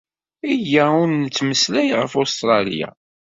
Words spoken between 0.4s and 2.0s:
Iyya ur nettmeslay